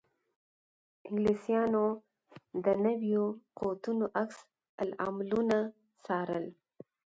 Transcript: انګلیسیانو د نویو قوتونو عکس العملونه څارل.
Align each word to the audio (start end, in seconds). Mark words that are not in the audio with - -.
انګلیسیانو 1.07 1.85
د 2.63 2.65
نویو 2.85 3.25
قوتونو 3.57 4.05
عکس 4.21 4.39
العملونه 4.83 5.57
څارل. 6.05 6.45